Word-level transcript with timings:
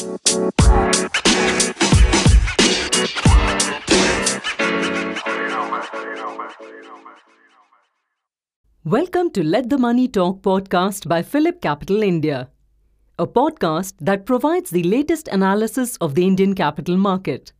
Welcome 0.00 0.16
to 9.32 9.42
Let 9.42 9.68
the 9.68 9.76
Money 9.78 10.08
Talk 10.08 10.40
podcast 10.40 11.06
by 11.06 11.22
PhillipCapital 11.22 12.02
India, 12.02 12.48
a 13.18 13.26
podcast 13.26 13.92
that 14.00 14.24
provides 14.24 14.70
the 14.70 14.84
latest 14.84 15.28
analysis 15.28 15.98
of 15.98 16.14
the 16.14 16.26
Indian 16.26 16.54
capital 16.54 16.96
market. 16.96 17.52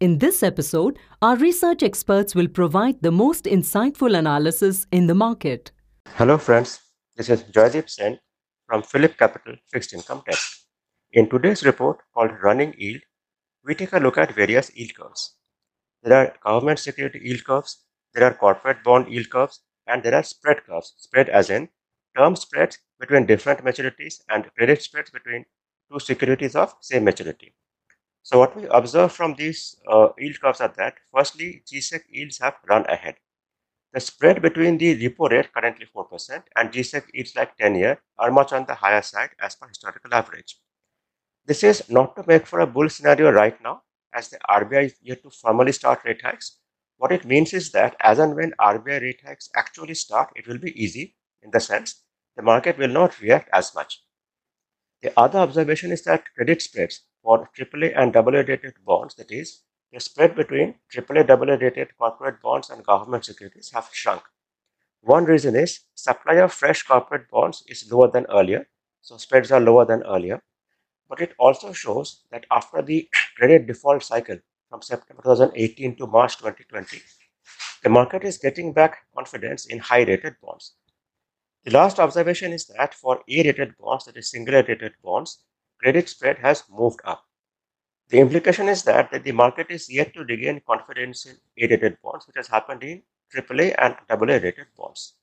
In 0.00 0.18
this 0.18 0.42
episode, 0.42 0.98
our 1.22 1.36
research 1.36 1.84
experts 1.84 2.34
will 2.34 2.48
provide 2.48 3.00
the 3.00 3.12
most 3.12 3.44
insightful 3.44 4.18
analysis 4.18 4.88
in 4.90 5.06
the 5.06 5.14
market. 5.14 5.70
Hello, 6.16 6.36
friends. 6.36 6.80
This 7.16 7.28
is 7.28 7.44
Joydeep 7.44 7.88
Sen 7.88 8.18
from 8.66 8.82
PhillipCapital 8.82 9.58
Fixed 9.70 9.92
Income 9.92 10.24
Desk. 10.28 10.60
In 11.12 11.28
today's 11.28 11.64
report 11.64 11.98
called 12.14 12.40
Running 12.40 12.72
Yield, 12.78 13.02
we 13.64 13.74
take 13.74 13.92
a 13.92 13.98
look 13.98 14.16
at 14.16 14.32
various 14.32 14.72
yield 14.76 14.94
curves. 14.94 15.34
There 16.04 16.16
are 16.16 16.36
government 16.44 16.78
security 16.78 17.18
yield 17.18 17.44
curves, 17.44 17.84
there 18.14 18.22
are 18.22 18.34
corporate 18.34 18.84
bond 18.84 19.12
yield 19.12 19.28
curves, 19.28 19.60
and 19.88 20.04
there 20.04 20.14
are 20.14 20.22
spread 20.22 20.64
curves. 20.64 20.94
Spread 20.98 21.28
as 21.28 21.50
in 21.50 21.68
term 22.16 22.36
spreads 22.36 22.78
between 23.00 23.26
different 23.26 23.64
maturities 23.64 24.20
and 24.28 24.54
credit 24.56 24.82
spreads 24.82 25.10
between 25.10 25.46
two 25.90 25.98
securities 25.98 26.54
of 26.54 26.76
same 26.80 27.02
maturity. 27.02 27.56
So 28.22 28.38
what 28.38 28.54
we 28.54 28.68
observe 28.68 29.10
from 29.10 29.34
these 29.34 29.74
uh, 29.88 30.10
yield 30.16 30.40
curves 30.40 30.60
are 30.60 30.72
that 30.76 30.94
firstly, 31.12 31.64
GSEC 31.66 32.02
yields 32.08 32.38
have 32.38 32.54
run 32.68 32.86
ahead. 32.86 33.16
The 33.92 33.98
spread 33.98 34.42
between 34.42 34.78
the 34.78 34.96
repo 34.96 35.28
rate 35.28 35.52
currently 35.52 35.86
4% 35.86 36.44
and 36.54 36.70
GSEC 36.70 37.02
yields 37.12 37.34
like 37.34 37.56
10 37.56 37.74
year 37.74 38.00
are 38.16 38.30
much 38.30 38.52
on 38.52 38.66
the 38.66 38.76
higher 38.76 39.02
side 39.02 39.30
as 39.40 39.56
per 39.56 39.66
historical 39.66 40.14
average. 40.14 40.56
This 41.44 41.62
is 41.62 41.90
not 41.90 42.16
to 42.16 42.24
make 42.26 42.46
for 42.46 42.60
a 42.60 42.66
bull 42.66 42.88
scenario 42.88 43.30
right 43.30 43.60
now 43.62 43.82
as 44.14 44.30
the 44.30 44.38
RBI 44.48 44.84
is 44.86 44.94
yet 45.02 45.22
to 45.22 45.30
formally 45.30 45.72
start 45.72 46.00
rate 46.04 46.22
hikes. 46.22 46.58
What 46.96 47.12
it 47.12 47.24
means 47.24 47.52
is 47.52 47.72
that 47.72 47.96
as 48.00 48.18
and 48.18 48.34
when 48.34 48.52
RBI 48.60 49.00
rate 49.02 49.20
hikes 49.24 49.50
actually 49.54 49.94
start, 49.94 50.32
it 50.36 50.46
will 50.46 50.58
be 50.58 50.80
easy 50.82 51.16
in 51.42 51.50
the 51.50 51.60
sense 51.60 52.04
the 52.36 52.42
market 52.42 52.78
will 52.78 52.88
not 52.88 53.20
react 53.20 53.50
as 53.52 53.74
much. 53.74 54.02
The 55.02 55.12
other 55.18 55.40
observation 55.40 55.92
is 55.92 56.04
that 56.04 56.32
credit 56.34 56.62
spreads 56.62 57.02
for 57.22 57.50
AAA 57.54 57.92
and 57.94 58.16
AA 58.16 58.40
rated 58.46 58.82
bonds, 58.84 59.14
that 59.16 59.30
is, 59.30 59.62
the 59.92 60.00
spread 60.00 60.34
between 60.34 60.80
AAA 60.88 61.22
AA 61.28 61.56
rated 61.56 61.96
corporate 61.98 62.40
bonds 62.40 62.70
and 62.70 62.84
government 62.84 63.24
securities 63.26 63.72
have 63.72 63.90
shrunk. 63.92 64.22
One 65.02 65.24
reason 65.26 65.56
is 65.56 65.80
supply 65.94 66.36
of 66.36 66.52
fresh 66.52 66.82
corporate 66.82 67.28
bonds 67.30 67.62
is 67.66 67.90
lower 67.92 68.10
than 68.10 68.26
earlier, 68.30 68.68
so 69.02 69.16
spreads 69.18 69.52
are 69.52 69.60
lower 69.60 69.84
than 69.84 70.02
earlier. 70.04 70.42
But 71.10 71.20
it 71.20 71.34
also 71.38 71.74
shows 71.74 72.24
that 72.30 72.46
after 72.50 72.80
the 72.80 73.06
credit 73.36 73.66
default 73.66 74.02
cycle 74.02 74.38
from 74.70 74.80
September 74.80 75.22
2018 75.22 75.96
to 75.96 76.06
March 76.06 76.38
2020, 76.38 77.02
the 77.82 77.90
market 77.90 78.24
is 78.24 78.38
getting 78.38 78.72
back 78.72 78.98
confidence 79.14 79.66
in 79.66 79.80
high 79.80 80.04
rated 80.04 80.36
bonds. 80.40 80.76
The 81.64 81.72
last 81.72 81.98
observation 82.00 82.54
is 82.54 82.66
that 82.68 82.94
for 82.94 83.22
A 83.28 83.42
rated 83.42 83.76
bonds, 83.78 84.06
that 84.06 84.16
is 84.16 84.30
single 84.30 84.54
rated 84.54 84.94
bonds, 85.02 85.44
credit 85.82 86.08
spread 86.08 86.38
has 86.38 86.64
moved 86.70 87.00
up. 87.04 87.26
The 88.10 88.18
implication 88.18 88.68
is 88.68 88.82
that, 88.84 89.12
that 89.12 89.24
the 89.24 89.32
market 89.32 89.68
is 89.70 89.88
yet 89.88 90.14
to 90.14 90.24
regain 90.24 90.60
confidence 90.66 91.26
in 91.26 91.36
A-rated 91.58 91.98
bonds, 92.02 92.26
which 92.26 92.36
has 92.36 92.48
happened 92.48 92.82
in 92.82 93.02
AAA 93.34 93.74
and 93.78 93.94
AA 94.10 94.38
rated 94.38 94.66
bonds. 94.76 95.14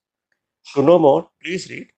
To 0.74 0.82
know 0.82 0.98
more, 1.00 1.30
please 1.44 1.70
read 1.70 1.90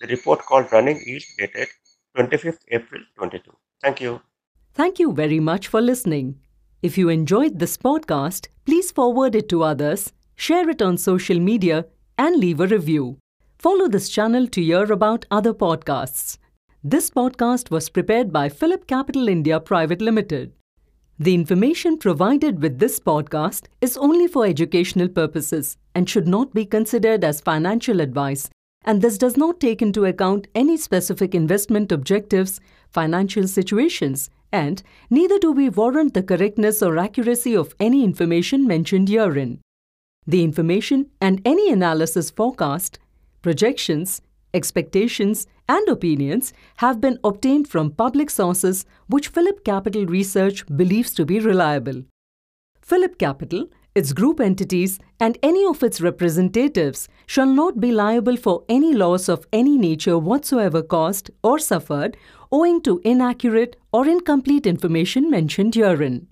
the 0.00 0.06
report 0.06 0.40
called 0.40 0.70
Running 0.70 1.00
Yield 1.04 1.24
dated 1.38 1.68
25th 2.16 2.60
April 2.70 3.02
22. 3.18 3.52
Thank 3.82 4.00
you. 4.00 4.20
Thank 4.74 4.98
you 4.98 5.12
very 5.12 5.40
much 5.40 5.68
for 5.68 5.80
listening. 5.80 6.38
If 6.82 6.96
you 6.98 7.08
enjoyed 7.08 7.58
this 7.58 7.76
podcast, 7.76 8.48
please 8.64 8.90
forward 8.90 9.34
it 9.34 9.48
to 9.50 9.62
others, 9.62 10.12
share 10.36 10.68
it 10.68 10.82
on 10.82 10.98
social 10.98 11.40
media, 11.40 11.86
and 12.18 12.36
leave 12.36 12.60
a 12.60 12.66
review. 12.66 13.18
Follow 13.58 13.88
this 13.88 14.08
channel 14.08 14.46
to 14.48 14.62
hear 14.62 14.92
about 14.92 15.24
other 15.30 15.54
podcasts. 15.54 16.38
This 16.84 17.10
podcast 17.10 17.70
was 17.70 17.88
prepared 17.88 18.32
by 18.32 18.48
PhillipCapital 18.48 19.28
India 19.28 19.58
Private 19.58 20.00
Limited. 20.00 20.52
The 21.18 21.34
information 21.34 21.96
provided 21.96 22.60
with 22.62 22.78
this 22.78 23.00
podcast 23.00 23.68
is 23.80 23.96
only 23.96 24.26
for 24.26 24.44
educational 24.44 25.08
purposes 25.08 25.78
and 25.94 26.08
should 26.08 26.28
not 26.28 26.52
be 26.52 26.66
considered 26.66 27.24
as 27.24 27.40
financial 27.40 28.00
advice, 28.00 28.50
and 28.86 29.02
this 29.02 29.18
does 29.18 29.36
not 29.36 29.60
take 29.60 29.82
into 29.82 30.04
account 30.04 30.46
any 30.54 30.76
specific 30.76 31.34
investment 31.34 31.90
objectives, 31.90 32.60
financial 32.88 33.48
situations, 33.48 34.30
and 34.52 34.82
neither 35.10 35.38
do 35.38 35.52
we 35.52 35.68
warrant 35.68 36.14
the 36.14 36.22
correctness 36.22 36.80
or 36.82 36.96
accuracy 36.96 37.54
of 37.56 37.74
any 37.80 38.04
information 38.04 38.66
mentioned 38.66 39.08
herein. 39.08 39.60
The 40.26 40.44
information 40.44 41.10
and 41.20 41.42
any 41.44 41.70
analysis 41.70 42.30
forecast, 42.30 42.98
projections, 43.42 44.22
expectations, 44.54 45.46
and 45.68 45.88
opinions 45.88 46.52
have 46.76 47.00
been 47.00 47.18
obtained 47.24 47.68
from 47.68 47.90
public 47.90 48.30
sources 48.30 48.86
which 49.08 49.32
PhillipCapital 49.32 50.08
Research 50.08 50.64
believes 50.76 51.12
to 51.14 51.26
be 51.26 51.40
reliable. 51.40 52.04
PhillipCapital, 52.86 53.68
its 53.96 54.12
group 54.12 54.40
entities, 54.40 54.98
and 55.18 55.38
any 55.42 55.64
of 55.64 55.82
its 55.82 56.00
representatives 56.00 57.08
shall 57.26 57.46
not 57.46 57.80
be 57.80 57.90
liable 57.90 58.36
for 58.36 58.62
any 58.68 58.92
loss 58.92 59.28
of 59.28 59.46
any 59.52 59.78
nature 59.78 60.18
whatsoever 60.18 60.82
caused 60.82 61.30
or 61.42 61.58
suffered 61.58 62.16
owing 62.52 62.80
to 62.82 63.00
inaccurate 63.04 63.76
or 63.92 64.06
incomplete 64.06 64.66
information 64.66 65.30
mentioned 65.30 65.74
herein. 65.74 66.28